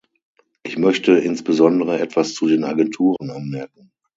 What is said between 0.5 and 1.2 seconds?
Ich möchte